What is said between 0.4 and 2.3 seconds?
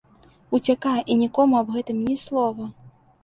Уцякай і нікому аб гэтым ні